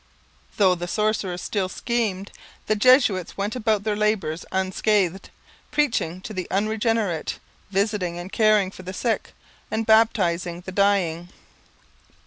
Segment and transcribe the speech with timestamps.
[0.57, 2.31] Though the sorcerer still schemed,
[2.65, 5.29] the Jesuits went about their labours unscathed,
[5.69, 7.37] preaching to the unregenerate,
[7.69, 9.35] visiting and caring for the sick,
[9.69, 11.29] and baptizing the dying.